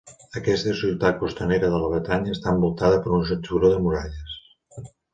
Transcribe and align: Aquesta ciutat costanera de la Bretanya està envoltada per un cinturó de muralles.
Aquesta 0.39 0.71
ciutat 0.79 1.19
costanera 1.25 1.69
de 1.75 1.83
la 1.85 1.91
Bretanya 1.93 2.35
està 2.39 2.57
envoltada 2.57 3.05
per 3.05 3.15
un 3.21 3.31
cinturó 3.33 3.75
de 3.77 3.81
muralles. 3.89 4.39